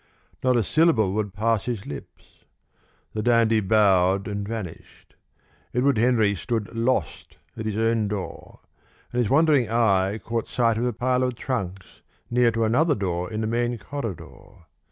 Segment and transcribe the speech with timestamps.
[0.43, 2.45] Not a syllable would pass his lips.
[3.13, 5.13] The dandy bowed and vanished.
[5.75, 8.61] Edward Henry stood lost at his own door,
[9.13, 12.01] and his wandering eye caught sight of a pile of trunks
[12.31, 14.65] near to another door in the main corridor.